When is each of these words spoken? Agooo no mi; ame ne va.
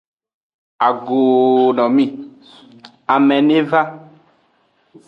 Agooo 0.87 1.67
no 1.75 1.85
mi; 1.95 2.05
ame 3.13 3.35
ne 3.47 3.57
va. 3.69 3.81